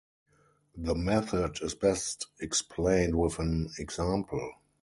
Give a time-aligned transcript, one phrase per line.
[0.75, 4.53] The method is best explained with an example.